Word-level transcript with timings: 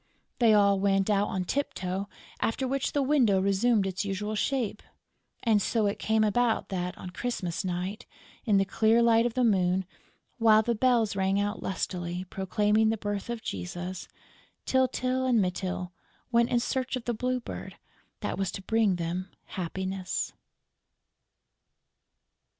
They 0.39 0.55
all 0.55 0.79
went 0.79 1.11
out 1.11 1.27
on 1.27 1.45
tip 1.45 1.75
toe, 1.75 2.09
after 2.39 2.67
which 2.67 2.93
the 2.93 3.03
window 3.03 3.39
resumed 3.39 3.85
its 3.85 4.03
usual 4.03 4.33
shape. 4.33 4.81
And 5.43 5.61
so 5.61 5.85
it 5.85 5.99
came 5.99 6.23
about 6.23 6.69
that, 6.69 6.97
on 6.97 7.11
Christmas 7.11 7.63
Night, 7.63 8.07
in 8.43 8.57
the 8.57 8.65
clear 8.65 9.03
light 9.03 9.27
of 9.27 9.35
the 9.35 9.43
moon, 9.43 9.85
while 10.39 10.63
the 10.63 10.73
bells 10.73 11.15
rang 11.15 11.39
out 11.39 11.61
lustily, 11.61 12.23
proclaiming 12.31 12.89
the 12.89 12.97
birth 12.97 13.29
of 13.29 13.43
Jesus, 13.43 14.07
Tyltyl 14.65 15.27
and 15.27 15.39
Mytyl 15.39 15.91
went 16.31 16.49
in 16.49 16.59
search 16.59 16.95
of 16.95 17.05
the 17.05 17.13
Blue 17.13 17.39
Bird 17.39 17.75
that 18.21 18.39
was 18.39 18.51
to 18.53 18.63
bring 18.63 18.95
them 18.95 19.29
happiness. 19.49 20.33